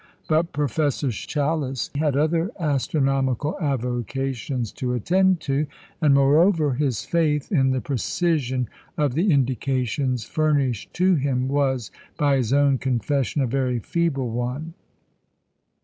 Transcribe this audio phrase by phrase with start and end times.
[0.27, 5.67] But Professor Challis had other astronomical avocations to attend to,
[6.01, 8.67] and, moreover, his faith in the precision
[8.97, 14.73] of the indications furnished to him was, by his own confession, a very feeble one.